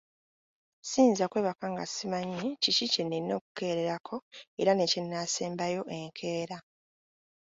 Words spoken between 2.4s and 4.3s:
kiki kye nnina okukeererako